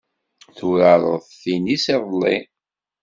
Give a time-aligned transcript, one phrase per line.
[0.57, 2.37] Turareḍ tinis iḍelli.